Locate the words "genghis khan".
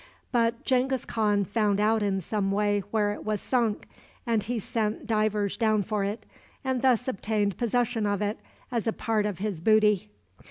0.65-1.45